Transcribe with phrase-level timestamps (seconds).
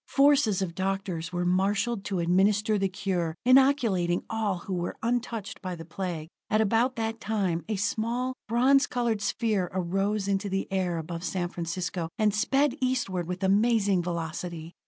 [0.09, 5.75] Forces of doctors were marshalled to administer the cure, inoculating all who were untouched by
[5.75, 6.27] the Plague.
[6.49, 11.49] At about that time, a small, bronze colored sphere arose into the air above San
[11.49, 14.73] Francisco, and sped eastward with amazing velocity.